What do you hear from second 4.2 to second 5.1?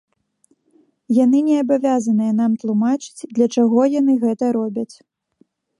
гэта робяць.